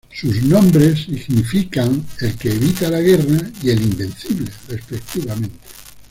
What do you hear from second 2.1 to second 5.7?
"el que evita la guerra" y "el invencible" respectivamente.